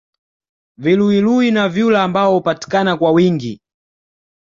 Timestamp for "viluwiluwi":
0.77-1.51